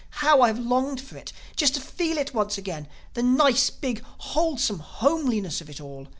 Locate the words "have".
0.47-0.57